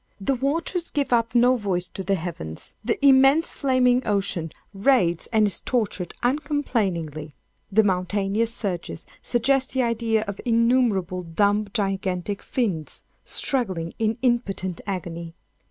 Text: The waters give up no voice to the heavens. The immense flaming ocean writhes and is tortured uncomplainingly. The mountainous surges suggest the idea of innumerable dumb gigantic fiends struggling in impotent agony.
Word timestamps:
The 0.19 0.33
waters 0.33 0.89
give 0.89 1.13
up 1.13 1.35
no 1.35 1.55
voice 1.55 1.87
to 1.89 2.03
the 2.03 2.15
heavens. 2.15 2.73
The 2.83 2.97
immense 3.05 3.59
flaming 3.59 4.01
ocean 4.07 4.51
writhes 4.73 5.27
and 5.31 5.45
is 5.45 5.61
tortured 5.61 6.15
uncomplainingly. 6.23 7.35
The 7.71 7.83
mountainous 7.83 8.51
surges 8.51 9.05
suggest 9.21 9.73
the 9.73 9.83
idea 9.83 10.23
of 10.23 10.41
innumerable 10.43 11.21
dumb 11.21 11.67
gigantic 11.71 12.41
fiends 12.41 13.03
struggling 13.25 13.93
in 13.99 14.17
impotent 14.23 14.81
agony. 14.87 15.35